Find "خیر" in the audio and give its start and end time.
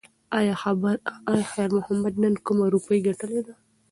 1.51-1.69